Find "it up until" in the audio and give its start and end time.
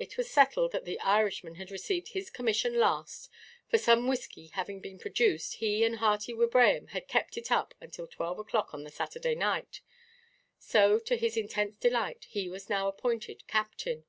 7.38-8.08